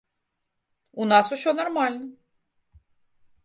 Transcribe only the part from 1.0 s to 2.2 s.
У нас усё нармальна.